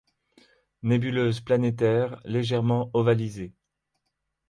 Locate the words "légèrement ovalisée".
2.25-3.53